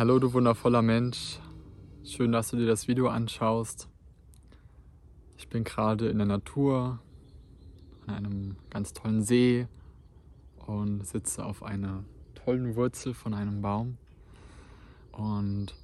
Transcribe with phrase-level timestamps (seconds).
[0.00, 1.38] Hallo du wundervoller Mensch,
[2.04, 3.86] schön, dass du dir das Video anschaust.
[5.36, 7.00] Ich bin gerade in der Natur,
[8.06, 9.68] an einem ganz tollen See
[10.56, 12.02] und sitze auf einer
[12.34, 13.98] tollen Wurzel von einem Baum.
[15.12, 15.74] Und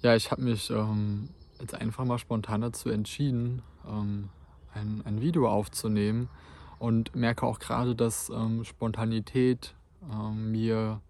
[0.00, 1.28] ja, ich habe mich ähm,
[1.58, 4.28] jetzt einfach mal spontan dazu entschieden, ähm,
[4.74, 6.28] ein, ein Video aufzunehmen
[6.78, 9.74] und merke auch gerade, dass ähm, Spontanität
[10.08, 11.00] ähm, mir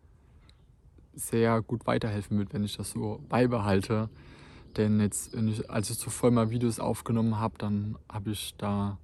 [1.15, 4.09] sehr gut weiterhelfen wird, wenn ich das so beibehalte.
[4.77, 8.99] Denn jetzt, ich, als ich zuvor mal Videos aufgenommen habe, dann habe ich da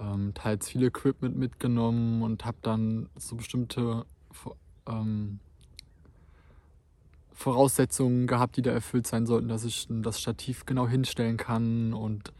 [0.00, 4.04] ähm, teils viel Equipment mitgenommen und habe dann so bestimmte
[4.86, 5.40] ähm,
[7.32, 12.32] Voraussetzungen gehabt, die da erfüllt sein sollten, dass ich das Stativ genau hinstellen kann und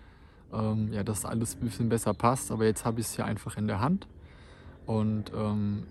[0.52, 2.50] ähm, ja, dass alles ein bisschen besser passt.
[2.50, 4.08] Aber jetzt habe ich es hier einfach in der Hand
[4.86, 5.84] und ähm,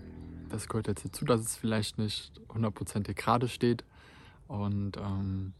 [0.48, 3.84] das gehört jetzt dazu, dass es vielleicht nicht hundertprozentig gerade steht.
[4.46, 5.52] Und ähm,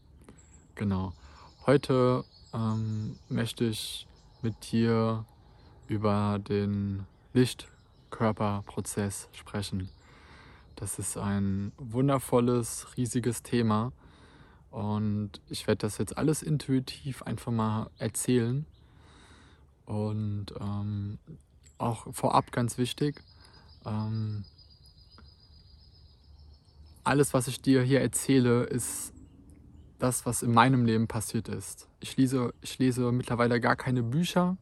[0.75, 1.13] genau,
[1.65, 2.23] heute
[2.53, 4.07] ähm, möchte ich
[4.41, 5.25] mit dir
[5.87, 9.89] über den Lichtkörperprozess sprechen.
[10.75, 13.91] Das ist ein wundervolles, riesiges Thema.
[14.71, 18.65] Und ich werde das jetzt alles intuitiv einfach mal erzählen.
[19.85, 21.17] Und ähm,
[21.79, 23.21] auch vorab ganz wichtig,
[23.85, 24.45] ähm,
[27.09, 29.13] alles, was ich dir hier erzähle, ist
[29.97, 31.89] das, was in meinem Leben passiert ist.
[31.99, 34.57] Ich lese, ich lese mittlerweile gar keine Bücher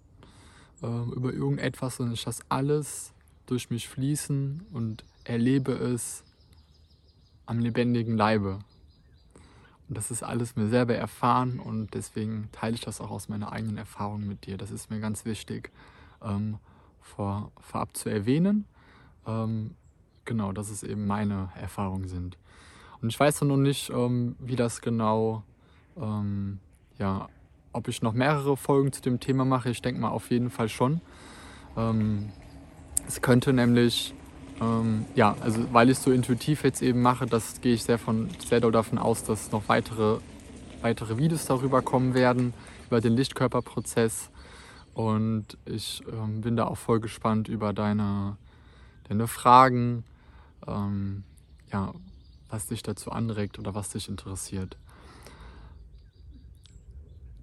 [0.82, 3.14] äh, über irgendetwas, sondern ich lasse alles
[3.46, 6.24] durch mich fließen und erlebe es
[7.46, 8.60] am lebendigen Leibe.
[9.90, 13.52] Und das ist alles mir selber erfahren und deswegen teile ich das auch aus meiner
[13.52, 14.58] eigenen Erfahrung mit dir.
[14.58, 15.72] Das ist mir ganz wichtig
[16.22, 16.60] ähm,
[17.02, 18.66] vor, vorab zu erwähnen.
[19.26, 19.76] Ähm,
[20.28, 22.38] genau, dass es eben meine Erfahrungen sind.
[23.02, 25.44] Und ich weiß noch nicht, ähm, wie das genau,
[26.00, 26.60] ähm,
[27.00, 27.28] ja,
[27.74, 29.70] ob ich noch mehrere Folgen zu dem Thema mache.
[29.70, 31.02] Ich denke mal auf jeden Fall schon.
[31.76, 32.30] Ähm,
[33.08, 34.14] es könnte nämlich,
[34.60, 38.00] ähm, ja, also weil ich es so intuitiv jetzt eben mache, das gehe ich sehr,
[38.00, 40.18] von, sehr doll davon aus, dass noch weitere,
[40.82, 42.54] weitere Videos darüber kommen werden,
[42.88, 44.30] über den Lichtkörperprozess.
[44.96, 48.38] Und ich ähm, bin da auch voll gespannt über deine,
[49.08, 50.04] deine Fragen
[50.66, 51.24] ähm,
[51.72, 51.94] ja,
[52.50, 54.78] was dich dazu anregt oder was dich interessiert.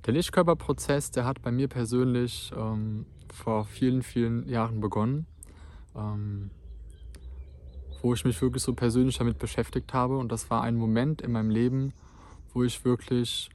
[0.06, 5.26] Der Lichtkörperprozess, der hat bei mir persönlich ähm, vor vielen, vielen Jahren begonnen,
[5.96, 6.50] ähm,
[8.02, 10.18] wo ich mich wirklich so persönlich damit beschäftigt habe.
[10.18, 11.94] Und das war ein Moment in meinem Leben,
[12.52, 13.50] wo ich wirklich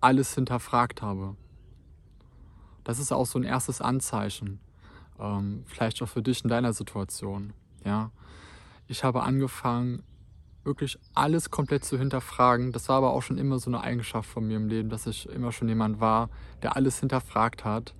[0.00, 1.36] alles hinterfragt habe.
[2.82, 4.58] Das ist auch so ein erstes Anzeichen,
[5.20, 7.52] ähm, vielleicht auch für dich in deiner Situation.
[7.84, 8.10] Ja,
[8.92, 10.02] ich habe angefangen,
[10.64, 12.70] wirklich alles komplett zu hinterfragen.
[12.72, 15.28] Das war aber auch schon immer so eine Eigenschaft von mir im Leben, dass ich
[15.28, 16.28] immer schon jemand war,
[16.62, 17.94] der alles hinterfragt hat.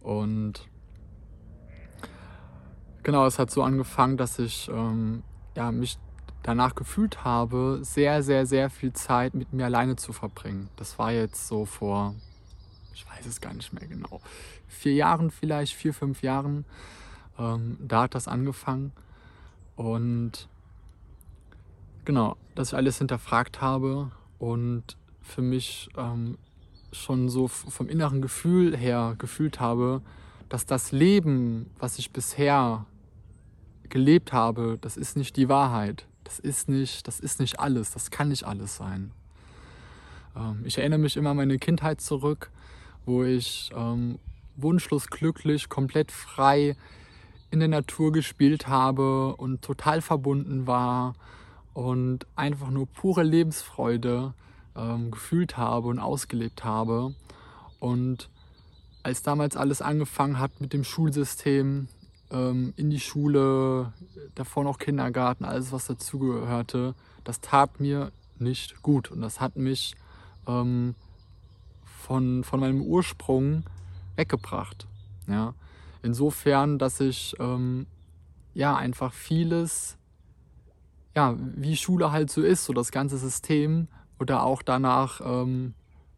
[0.00, 0.68] Und
[3.02, 5.24] genau, es hat so angefangen, dass ich ähm,
[5.56, 5.98] ja, mich
[6.42, 10.68] danach gefühlt habe, sehr, sehr, sehr viel Zeit mit mir alleine zu verbringen.
[10.76, 12.14] Das war jetzt so vor,
[12.94, 14.20] ich weiß es gar nicht mehr genau,
[14.68, 16.66] vier Jahren vielleicht, vier, fünf Jahren.
[17.38, 18.92] Ähm, da hat das angefangen.
[19.78, 20.48] Und
[22.04, 26.36] genau, dass ich alles hinterfragt habe und für mich ähm,
[26.90, 30.02] schon so vom inneren Gefühl her gefühlt habe,
[30.48, 32.86] dass das Leben, was ich bisher
[33.88, 36.08] gelebt habe, das ist nicht die Wahrheit.
[36.24, 39.12] Das ist nicht, das ist nicht alles, das kann nicht alles sein.
[40.34, 42.50] Ähm, ich erinnere mich immer an meine Kindheit zurück,
[43.06, 44.18] wo ich ähm,
[44.56, 46.76] wunschlos glücklich, komplett frei
[47.50, 51.14] in der Natur gespielt habe und total verbunden war
[51.72, 54.34] und einfach nur pure Lebensfreude
[54.76, 57.14] ähm, gefühlt habe und ausgelebt habe.
[57.80, 58.28] Und
[59.02, 61.88] als damals alles angefangen hat mit dem Schulsystem,
[62.30, 63.92] ähm, in die Schule,
[64.34, 69.94] davor noch Kindergarten, alles was dazugehörte, das tat mir nicht gut und das hat mich
[70.46, 70.94] ähm,
[71.84, 73.64] von, von meinem Ursprung
[74.16, 74.86] weggebracht.
[75.26, 75.54] Ja.
[76.02, 77.86] Insofern, dass ich ähm,
[78.54, 79.96] ja einfach vieles,
[81.14, 85.74] ja, wie Schule halt so ist, so das ganze System oder auch danach ähm,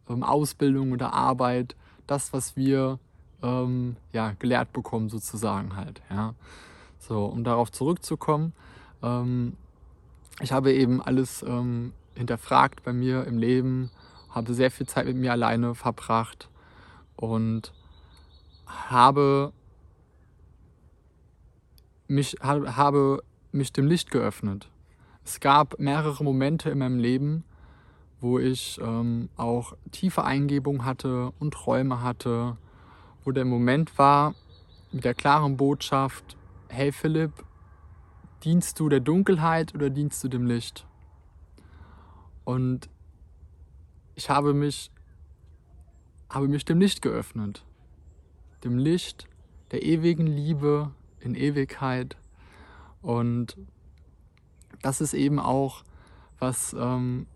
[0.09, 1.75] ähm, Ausbildung oder Arbeit,
[2.07, 2.99] das, was wir
[3.41, 6.01] ähm, ja, gelehrt bekommen, sozusagen halt.
[6.09, 6.35] Ja.
[6.99, 8.53] So, um darauf zurückzukommen,
[9.01, 9.57] ähm,
[10.39, 13.91] ich habe eben alles ähm, hinterfragt bei mir im Leben,
[14.29, 16.49] habe sehr viel Zeit mit mir alleine verbracht
[17.15, 17.73] und
[18.65, 19.53] habe
[22.11, 24.69] mich, habe mich dem Licht geöffnet.
[25.23, 27.43] es gab mehrere Momente in meinem Leben,
[28.19, 32.57] wo ich ähm, auch tiefe Eingebung hatte und Träume hatte,
[33.23, 34.35] wo der Moment war
[34.91, 36.35] mit der klaren Botschaft,
[36.67, 37.31] hey Philipp,
[38.43, 40.85] dienst du der Dunkelheit oder dienst du dem Licht?
[42.43, 42.89] Und
[44.15, 44.91] ich habe mich,
[46.29, 47.63] habe mich dem Licht geöffnet.
[48.63, 49.27] Dem Licht
[49.71, 50.91] der ewigen Liebe
[51.21, 52.17] in Ewigkeit.
[53.01, 53.57] Und
[54.81, 55.83] das ist eben auch,
[56.39, 57.27] was, ähm,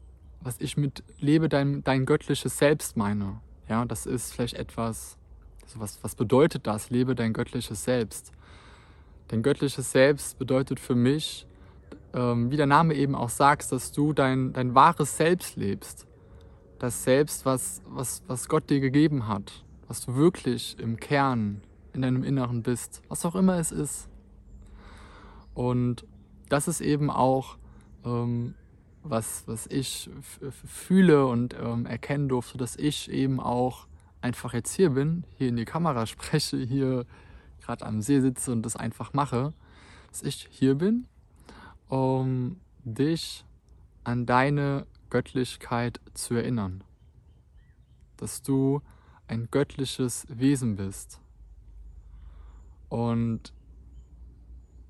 [0.42, 3.40] was ich mit lebe dein, dein göttliches Selbst meine.
[3.70, 5.18] Ja, das ist vielleicht etwas,
[5.64, 6.90] also was, was bedeutet das?
[6.90, 8.32] Lebe dein göttliches Selbst.
[9.28, 11.48] Dein göttliches Selbst bedeutet für mich,
[12.14, 16.06] ähm, wie der Name eben auch sagt, dass du dein, dein wahres Selbst lebst.
[16.80, 21.62] Das Selbst, was, was, was Gott dir gegeben hat, was du wirklich im Kern,
[21.96, 24.10] in deinem Inneren bist, was auch immer es ist.
[25.54, 26.06] Und
[26.50, 27.58] das ist eben auch,
[28.04, 28.54] ähm,
[29.02, 30.10] was, was ich
[30.66, 33.88] fühle und ähm, erkennen durfte, dass ich eben auch
[34.22, 37.06] einfach jetzt hier bin, hier in die Kamera spreche, hier
[37.62, 39.54] gerade am See sitze und das einfach mache,
[40.10, 41.08] dass ich hier bin,
[41.88, 43.46] um dich
[44.04, 46.84] an deine Göttlichkeit zu erinnern.
[48.18, 48.82] Dass du
[49.28, 51.20] ein göttliches Wesen bist.
[52.90, 53.54] Und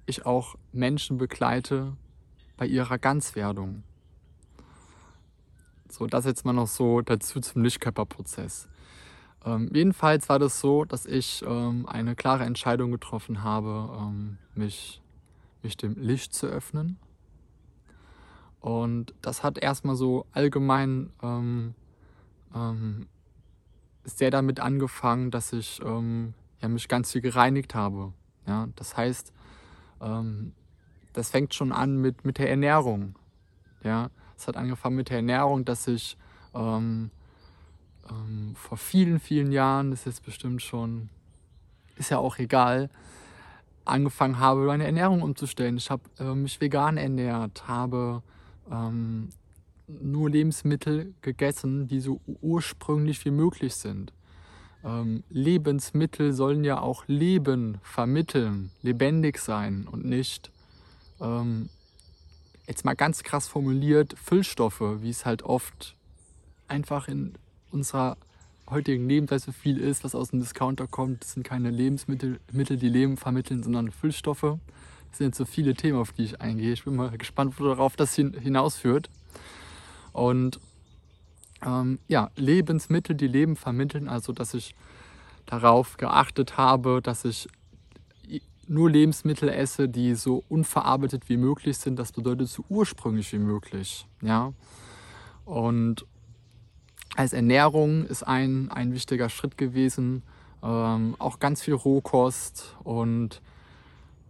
[0.06, 1.95] ich auch Menschen begleite
[2.57, 3.83] bei ihrer Ganzwerdung.
[5.89, 8.68] So, das jetzt mal noch so dazu zum Lichtkörperprozess.
[9.45, 15.01] Ähm, jedenfalls war das so, dass ich ähm, eine klare Entscheidung getroffen habe, ähm, mich,
[15.62, 16.98] mich dem Licht zu öffnen.
[18.59, 21.75] Und das hat erstmal so allgemein ähm,
[22.56, 23.07] ähm,
[24.03, 28.13] sehr damit angefangen, dass ich ähm, ja, mich ganz viel gereinigt habe.
[28.47, 29.33] Ja, das heißt,
[31.13, 33.15] das fängt schon an mit, mit der Ernährung.
[33.83, 36.17] Ja, es hat angefangen mit der Ernährung, dass ich
[36.53, 37.11] ähm,
[38.09, 41.09] ähm, vor vielen, vielen Jahren, das ist bestimmt schon,
[41.95, 42.89] ist ja auch egal,
[43.85, 45.77] angefangen habe, meine Ernährung umzustellen.
[45.77, 48.23] Ich habe äh, mich vegan ernährt, habe
[48.71, 49.29] ähm,
[49.87, 54.11] nur Lebensmittel gegessen, die so ursprünglich wie möglich sind.
[54.85, 60.51] Ähm, Lebensmittel sollen ja auch Leben vermitteln, lebendig sein und nicht,
[61.19, 61.69] ähm,
[62.67, 65.95] jetzt mal ganz krass formuliert, Füllstoffe, wie es halt oft
[66.67, 67.33] einfach in
[67.71, 68.17] unserer
[68.69, 71.23] heutigen Lebensweise viel ist, was aus dem Discounter kommt.
[71.23, 74.57] Das sind keine Lebensmittel, Mittel, die Leben vermitteln, sondern Füllstoffe.
[75.09, 76.73] Das sind jetzt so viele Themen, auf die ich eingehe.
[76.73, 79.09] Ich bin mal gespannt, worauf das hinausführt.
[80.13, 80.59] Und
[81.63, 84.75] ähm, ja, Lebensmittel, die Leben vermitteln, also dass ich
[85.45, 87.47] darauf geachtet habe, dass ich
[88.67, 91.97] nur Lebensmittel esse, die so unverarbeitet wie möglich sind.
[91.99, 94.07] Das bedeutet so ursprünglich wie möglich.
[94.21, 94.53] Ja?
[95.45, 96.05] Und
[97.15, 100.24] als Ernährung ist ein, ein wichtiger Schritt gewesen.
[100.63, 103.41] Ähm, auch ganz viel Rohkost und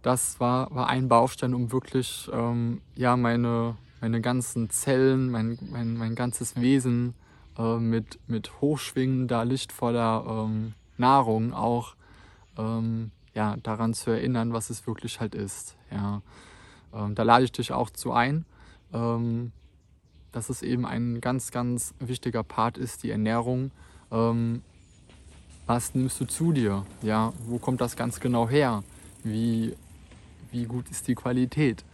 [0.02, 5.96] das war, war ein Baustein, um wirklich ähm, ja, meine, meine ganzen Zellen, mein, mein,
[5.96, 7.14] mein ganzes Wesen
[7.58, 11.94] äh, mit, mit hochschwingender, lichtvoller ähm, Nahrung auch
[12.58, 15.76] ähm, ja, daran zu erinnern, was es wirklich halt ist.
[15.90, 16.22] Ja.
[16.94, 18.44] Ähm, da lade ich dich auch zu ein.
[18.92, 19.52] Ähm,
[20.36, 23.70] dass es eben ein ganz, ganz wichtiger Part ist, die Ernährung.
[24.12, 24.60] Ähm,
[25.64, 26.84] was nimmst du zu dir?
[27.00, 28.84] Ja, wo kommt das ganz genau her?
[29.24, 29.74] Wie,
[30.52, 31.86] wie gut ist die Qualität?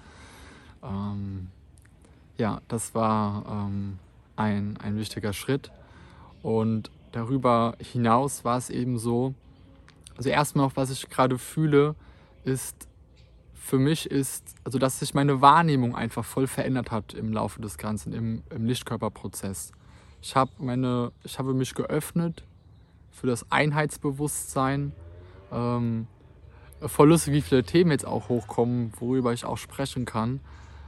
[2.38, 3.98] Ja, das war ähm,
[4.36, 5.70] ein, ein wichtiger Schritt.
[6.42, 9.34] Und darüber hinaus war es eben so,
[10.16, 11.94] also erstmal noch, was ich gerade fühle,
[12.44, 12.88] ist
[13.54, 17.78] für mich ist, also dass sich meine Wahrnehmung einfach voll verändert hat im Laufe des
[17.78, 19.72] Ganzen, im, im Lichtkörperprozess.
[20.20, 22.44] Ich, hab meine, ich habe mich geöffnet
[23.12, 24.92] für das Einheitsbewusstsein.
[25.52, 26.08] Ähm,
[26.80, 30.40] voll lustig, wie viele Themen jetzt auch hochkommen, worüber ich auch sprechen kann.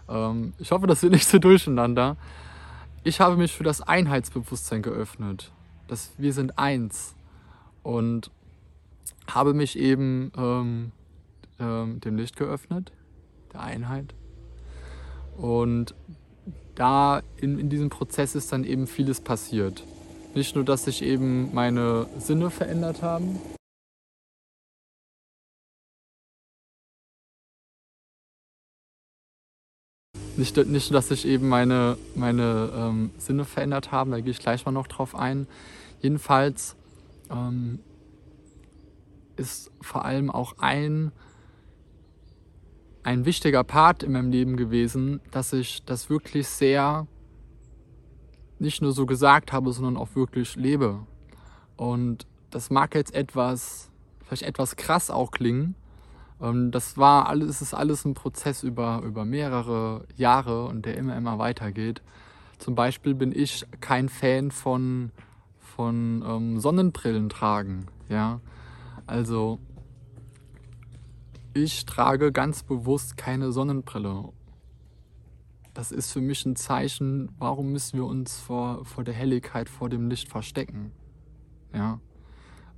[0.09, 2.17] Ähm, ich hoffe, das wird nicht so durcheinander.
[3.03, 5.51] Ich habe mich für das Einheitsbewusstsein geöffnet.
[5.87, 7.15] dass wir sind eins.
[7.83, 8.31] Und
[9.27, 10.93] habe mich eben ähm,
[11.59, 12.93] ähm, dem Licht geöffnet,
[13.53, 14.15] der Einheit.
[15.37, 15.95] Und
[16.75, 19.85] da in, in diesem Prozess ist dann eben vieles passiert.
[20.35, 23.39] Nicht nur, dass sich eben meine Sinne verändert haben,
[30.37, 34.65] Nicht, nicht dass sich eben meine, meine ähm, Sinne verändert haben, da gehe ich gleich
[34.65, 35.47] mal noch drauf ein.
[36.01, 36.77] Jedenfalls
[37.31, 37.79] ähm,
[39.37, 41.13] ist vor allem auch ein
[43.05, 47.07] ein wichtiger Part in meinem Leben gewesen, dass ich das wirklich sehr
[48.59, 51.07] nicht nur so gesagt habe, sondern auch wirklich lebe.
[51.77, 53.91] Und das mag jetzt etwas,
[54.25, 55.75] vielleicht etwas krass auch klingen.
[56.41, 60.97] Ähm, das war alles, es ist alles ein Prozess über, über mehrere Jahre und der
[60.97, 62.03] immer, immer weitergeht.
[62.59, 65.11] Zum Beispiel bin ich kein Fan von,
[65.59, 67.87] von ähm, Sonnenbrillen tragen.
[68.09, 68.41] Ja?
[69.07, 69.59] Also
[71.53, 74.33] ich trage ganz bewusst keine Sonnenbrille.
[75.73, 79.89] Das ist für mich ein Zeichen, warum müssen wir uns vor, vor der Helligkeit, vor
[79.89, 80.93] dem Licht verstecken.
[81.75, 81.99] Ja?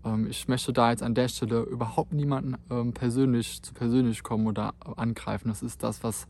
[0.06, 4.46] Ähm, ich möchte da jetzt an der Stelle überhaupt niemanden ähm, persönlich zu persönlich kommen
[4.46, 5.48] oder angreifen.
[5.48, 6.26] Das ist das, was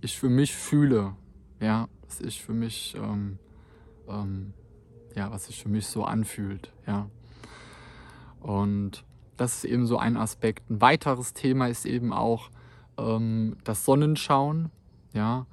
[0.00, 1.14] ich für mich fühle.
[1.60, 3.38] Ja, was ich für mich, ähm,
[4.08, 4.52] ähm,
[5.14, 6.72] ja, was sich für mich so anfühlt.
[6.86, 7.08] Ja.
[8.40, 9.04] Und
[9.36, 10.68] das ist eben so ein Aspekt.
[10.68, 12.50] Ein weiteres Thema ist eben auch
[12.98, 14.70] ähm, das Sonnenschauen.
[15.12, 15.46] Ja,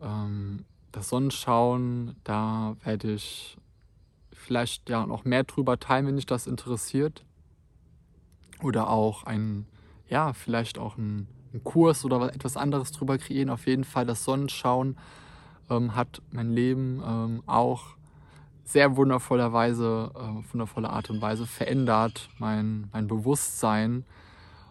[0.00, 3.56] ähm, das Sonnenschauen, da werde ich
[4.44, 7.24] vielleicht ja noch mehr drüber teilen, wenn dich das interessiert.
[8.62, 9.66] Oder auch ein,
[10.08, 13.50] ja, vielleicht auch ein, ein Kurs oder etwas anderes drüber kreieren.
[13.50, 14.96] Auf jeden Fall das Sonnenschauen
[15.70, 17.96] ähm, hat mein Leben ähm, auch
[18.64, 24.04] sehr wundervollerweise, äh, wundervolle Art und Weise verändert, mein, mein Bewusstsein.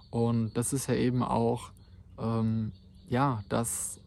[0.10, 1.72] Und das ist ja eben auch,
[2.20, 2.72] ähm,
[3.10, 4.00] ja, das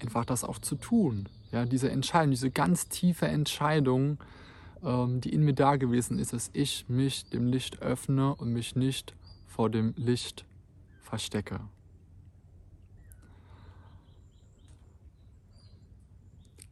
[0.00, 1.28] einfach das auch zu tun.
[1.52, 4.18] Ja, diese Entscheidung, diese ganz tiefe Entscheidung,
[4.82, 8.76] ähm, die in mir da gewesen ist, dass ich mich dem Licht öffne und mich
[8.76, 9.14] nicht
[9.46, 10.44] vor dem Licht
[11.02, 11.60] verstecke.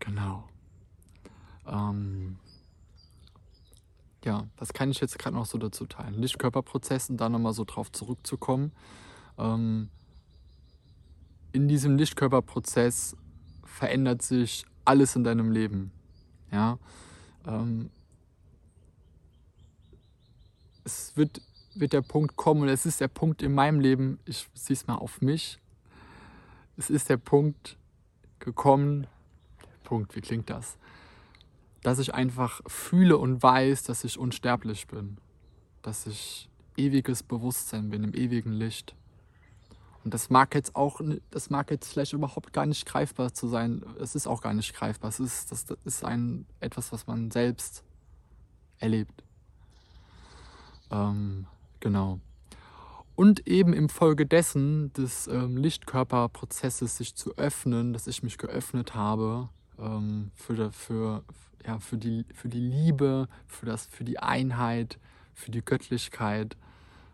[0.00, 0.45] Genau.
[1.66, 2.37] Ähm,
[4.25, 6.14] ja, was kann ich jetzt gerade noch so dazu teilen?
[6.14, 8.73] Lichtkörperprozess und da nochmal so drauf zurückzukommen.
[9.38, 9.88] Ähm,
[11.52, 13.16] in diesem Lichtkörperprozess
[13.75, 15.90] verändert sich alles in deinem Leben.
[16.52, 16.78] Ja,
[17.47, 17.90] ähm,
[20.85, 21.43] es wird,
[21.75, 24.87] wird der Punkt kommen, und es ist der Punkt in meinem Leben, ich sehe es
[24.87, 25.59] mal auf mich,
[26.76, 27.76] es ist der Punkt
[28.38, 29.09] gekommen,
[29.83, 30.78] Punkt, wie klingt das?
[31.83, 35.19] Dass ich einfach fühle und weiß, dass ich unsterblich bin,
[35.83, 38.95] dass ich ewiges Bewusstsein bin, im ewigen Licht.
[40.05, 43.83] Und das mag jetzt auch, das mag jetzt vielleicht überhaupt gar nicht greifbar zu sein.
[43.99, 45.09] Es ist auch gar nicht greifbar.
[45.09, 47.83] Es ist, das ist ein, etwas, was man selbst
[48.79, 49.25] erlebt.
[50.91, 51.47] Ähm,
[51.81, 52.21] genau.
[53.17, 58.95] Und eben im Folge dessen des ähm, Lichtkörperprozesses sich zu öffnen, dass ich mich geöffnet
[58.95, 61.25] habe ähm, für, für,
[61.65, 64.99] ja, für, die, für die Liebe, für, das, für die Einheit,
[65.33, 66.59] für die Göttlichkeit.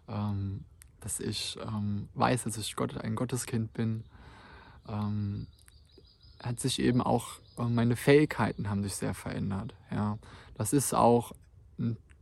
[0.08, 0.64] Ähm,
[1.00, 4.04] dass ich ähm, weiß, dass ich Gott, ein Gotteskind bin,
[4.88, 5.46] ähm,
[6.42, 9.74] hat sich eben auch, äh, meine Fähigkeiten haben sich sehr verändert.
[9.90, 10.18] Ja.
[10.54, 11.32] Das ist auch,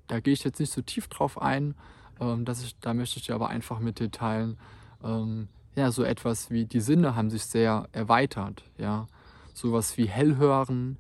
[0.06, 1.74] da gehe ich jetzt nicht so tief drauf ein,
[2.20, 4.58] ähm, dass ich, da möchte ich dir aber einfach mit dir teilen,
[5.02, 8.64] ähm, ja, so etwas wie die Sinne haben sich sehr erweitert.
[8.78, 9.06] Ja.
[9.54, 10.98] Sowas wie Hellhören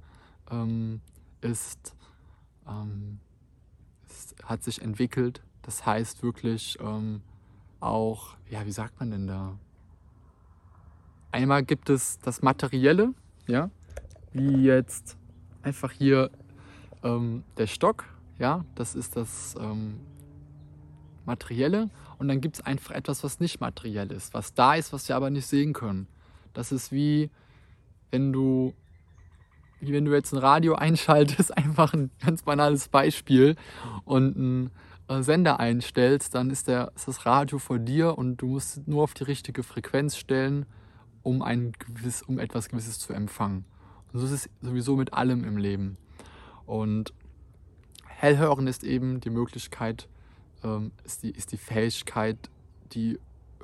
[0.50, 1.00] ähm,
[1.40, 1.96] ist,
[2.68, 3.18] ähm,
[4.08, 5.42] ist, hat sich entwickelt.
[5.62, 7.22] Das heißt wirklich, ähm,
[7.80, 9.58] auch, ja, wie sagt man denn da?
[11.30, 13.14] Einmal gibt es das Materielle,
[13.46, 13.70] ja,
[14.32, 15.16] wie jetzt
[15.62, 16.30] einfach hier
[17.02, 18.04] ähm, der Stock,
[18.38, 20.00] ja, das ist das ähm,
[21.24, 21.90] Materielle.
[22.18, 25.16] Und dann gibt es einfach etwas, was nicht materiell ist, was da ist, was wir
[25.16, 26.08] aber nicht sehen können.
[26.54, 27.30] Das ist wie,
[28.10, 28.74] wenn du,
[29.80, 33.54] wie wenn du jetzt ein Radio einschaltest, einfach ein ganz banales Beispiel
[34.04, 34.70] und ein
[35.08, 39.14] Sender einstellst, dann ist, der, ist das Radio vor dir und du musst nur auf
[39.14, 40.66] die richtige Frequenz stellen,
[41.22, 43.64] um, ein gewiss, um etwas Gewisses zu empfangen.
[44.12, 45.96] Und so ist es sowieso mit allem im Leben.
[46.66, 47.14] Und
[48.06, 50.08] Hellhören ist eben die Möglichkeit,
[50.62, 52.36] ähm, ist, die, ist die Fähigkeit,
[52.92, 53.18] die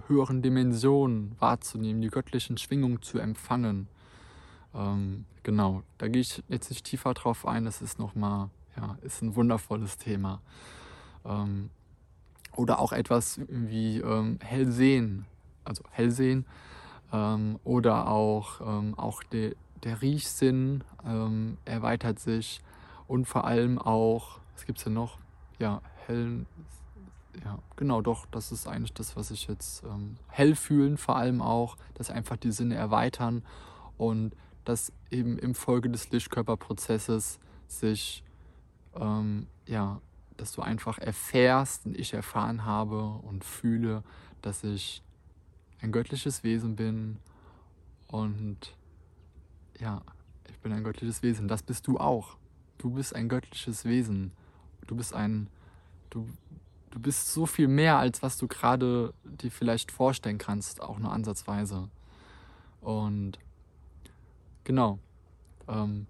[0.07, 3.89] höheren Dimensionen wahrzunehmen, die göttlichen Schwingungen zu empfangen.
[4.75, 9.23] Ähm, genau, da gehe ich jetzt nicht tiefer drauf ein, das ist nochmal, ja, ist
[9.23, 10.41] ein wundervolles Thema.
[11.25, 11.71] Ähm,
[12.57, 15.26] oder auch etwas wie ähm, Hellsehen,
[15.64, 16.47] also Hellsehen.
[17.12, 22.61] Ähm, oder auch, ähm, auch de, der Riechsinn ähm, erweitert sich.
[23.07, 25.19] Und vor allem auch, was gibt es denn noch?
[25.59, 26.47] Ja, hellen,
[27.45, 31.43] ja, genau, doch, das ist eigentlich das, was ich jetzt ähm, hell fühlen, vor allem
[31.43, 33.43] auch, dass einfach die Sinne erweitern
[33.97, 38.25] und dass eben im Folge des Lichtkörperprozesses sich
[38.97, 40.00] ähm, ja,
[40.37, 44.03] dass du einfach erfährst und ich erfahren habe und fühle,
[44.43, 45.03] dass ich
[45.81, 47.19] ein göttliches Wesen bin
[48.09, 48.76] und
[49.79, 50.03] ja,
[50.49, 51.49] ich bin ein göttliches Wesen.
[51.49, 52.37] Das bist du auch.
[52.79, 54.33] Du bist ein göttliches Wesen.
[54.87, 55.49] Du bist ein,
[56.11, 56.29] du,
[56.91, 61.12] du bist so viel mehr, als was du gerade dir vielleicht vorstellen kannst, auch nur
[61.12, 61.88] ansatzweise.
[62.81, 63.38] Und
[64.64, 64.99] genau,
[65.69, 66.07] ähm,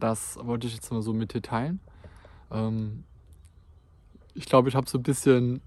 [0.00, 1.80] das wollte ich jetzt mal so mit dir teilen.
[2.50, 3.04] Ähm,
[4.34, 5.60] ich glaube, ich habe so ein bisschen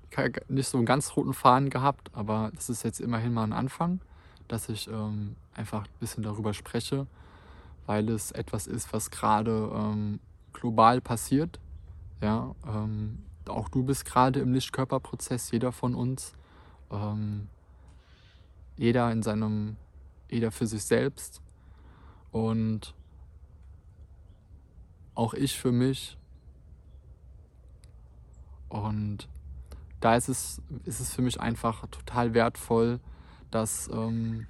[0.50, 4.02] nicht so einen ganz roten Faden gehabt, aber das ist jetzt immerhin mal ein Anfang,
[4.48, 7.08] dass ich ähm, einfach ein bisschen darüber spreche,
[7.86, 10.20] weil es etwas ist, was gerade ähm,
[10.54, 11.60] global passiert.
[12.22, 16.34] Ja, ähm, auch du bist gerade im Lichtkörperprozess, jeder von uns.
[16.92, 17.48] Ähm,
[18.78, 19.76] jeder in seinem,
[20.30, 21.42] jeder für sich selbst.
[22.32, 22.94] Und
[25.16, 26.18] auch ich für mich.
[28.70, 29.28] Und
[30.00, 33.00] da ist es, ist es für mich einfach total wertvoll,
[33.52, 34.48] das ähm,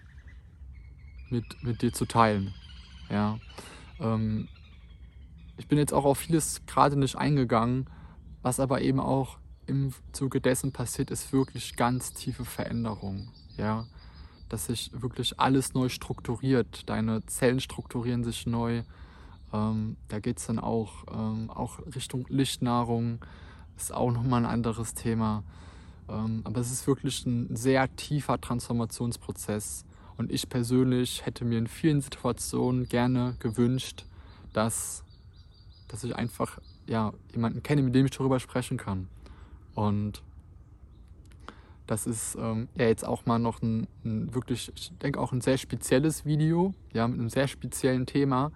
[1.30, 2.54] mit, mit dir zu teilen.
[3.10, 3.40] Ja.
[4.00, 4.48] Ähm,
[5.58, 7.90] ich bin jetzt auch auf vieles gerade nicht eingegangen,
[8.42, 13.30] was aber eben auch im Zuge dessen passiert, ist wirklich ganz tiefe Veränderung.
[13.58, 13.86] Ja.
[14.50, 16.90] Dass sich wirklich alles neu strukturiert.
[16.90, 18.84] Deine Zellen strukturieren sich neu.
[19.54, 23.20] Ähm, da geht es dann auch, ähm, auch Richtung Lichtnahrung.
[23.77, 25.43] Ist auch nochmal ein anderes Thema.
[26.10, 29.86] Ähm, aber es ist wirklich ein sehr tiefer Transformationsprozess.
[30.17, 34.05] Und ich persönlich hätte mir in vielen Situationen gerne gewünscht,
[34.53, 35.03] dass,
[35.88, 39.07] dass ich einfach ja, jemanden kenne, mit dem ich darüber sprechen kann.
[39.75, 40.24] Und
[41.85, 45.42] das ist ähm, ja jetzt auch mal noch ein, ein wirklich, ich denke auch ein
[45.42, 48.51] sehr spezielles Video, ja, mit einem sehr speziellen Thema.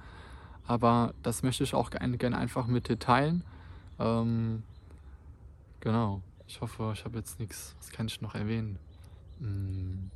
[0.65, 3.43] Aber das möchte ich auch gerne, einfach mit dir teilen.
[3.99, 4.63] Ähm,
[5.81, 6.21] genau.
[6.47, 7.75] Ich hoffe, ich habe jetzt nichts.
[7.77, 8.79] Was kann ich noch erwähnen?
[9.39, 10.09] Hm.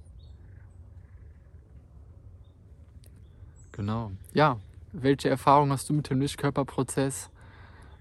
[3.71, 4.12] Genau.
[4.34, 4.58] Ja,
[4.93, 7.30] welche Erfahrung hast du mit dem Lichtkörperprozess?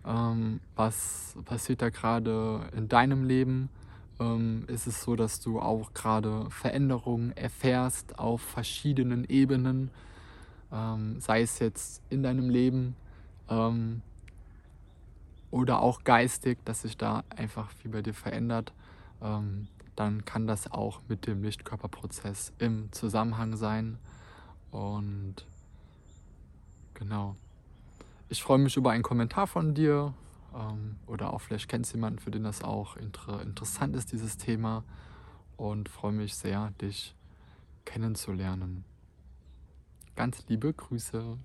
[0.07, 3.70] Ähm, was passiert da gerade in deinem Leben?
[4.20, 9.90] Ähm, ist es so, dass du auch gerade Veränderungen erfährst auf verschiedenen Ebenen?
[10.72, 12.94] Ähm, sei es jetzt in deinem Leben
[13.48, 14.03] ähm,
[15.54, 18.72] oder auch geistig, dass sich da einfach viel bei dir verändert,
[19.22, 23.98] ähm, dann kann das auch mit dem Lichtkörperprozess im Zusammenhang sein.
[24.72, 25.46] Und
[26.94, 27.36] Genau.
[28.28, 30.14] Ich freue mich über einen Kommentar von dir
[30.54, 34.36] ähm, oder auch vielleicht kennst du jemanden, für den das auch inter interessant ist, dieses
[34.36, 34.84] Thema.
[35.56, 37.14] Und freue mich sehr, dich
[37.84, 38.84] kennenzulernen.
[40.16, 41.38] Ganz liebe Grüße.